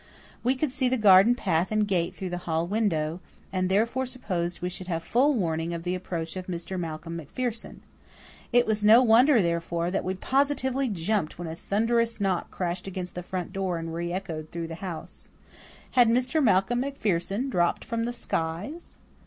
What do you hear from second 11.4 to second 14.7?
a thunderous knock crashed against the front door and re echoed through